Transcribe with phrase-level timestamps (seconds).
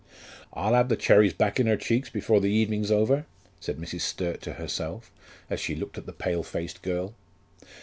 [0.53, 3.27] "I'll have the cherries back in her cheeks before the evening's over,"
[3.59, 4.01] said Mrs.
[4.01, 5.11] Sturt to herself,
[5.47, 7.13] as she looked at the pale faced girl.